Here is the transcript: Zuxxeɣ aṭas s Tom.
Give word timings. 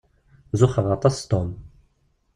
Zuxxeɣ 0.59 0.87
aṭas 0.95 1.15
s 1.19 1.23
Tom. 1.31 1.49